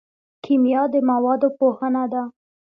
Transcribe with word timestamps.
کیمیا 0.43 0.81
د 0.93 0.95
موادو 1.09 1.49
پوهنه 1.57 2.03
ده 2.11 2.23